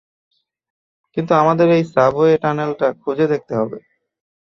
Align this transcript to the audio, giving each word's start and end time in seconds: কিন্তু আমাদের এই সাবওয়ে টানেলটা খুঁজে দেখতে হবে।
কিন্তু 1.17 1.31
আমাদের 1.41 1.67
এই 1.77 1.83
সাবওয়ে 1.93 2.33
টানেলটা 2.43 2.87
খুঁজে 3.01 3.25
দেখতে 3.33 3.53
হবে। 3.59 3.77